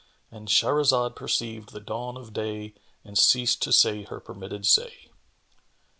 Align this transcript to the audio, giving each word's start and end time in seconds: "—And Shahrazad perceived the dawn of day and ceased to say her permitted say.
"—And 0.31 0.47
Shahrazad 0.47 1.15
perceived 1.15 1.73
the 1.73 1.79
dawn 1.79 2.17
of 2.17 2.33
day 2.33 2.73
and 3.03 3.15
ceased 3.15 3.61
to 3.61 3.71
say 3.71 4.01
her 4.05 4.19
permitted 4.19 4.65
say. 4.65 5.11